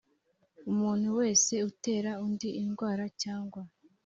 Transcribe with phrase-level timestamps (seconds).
[0.71, 3.61] umuntu wese utera undi indwara cyangwa